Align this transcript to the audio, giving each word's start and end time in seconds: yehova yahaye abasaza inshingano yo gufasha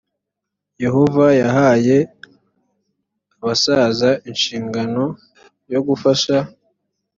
yehova 0.83 1.25
yahaye 1.41 1.97
abasaza 3.39 4.09
inshingano 4.29 5.03
yo 5.73 5.79
gufasha 5.87 6.35